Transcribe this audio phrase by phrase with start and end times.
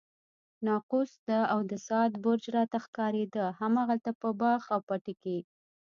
[0.65, 1.11] ناقوس
[1.53, 5.37] او د ساعت برج راته ښکارېده، همالته په باغ او پټي کې.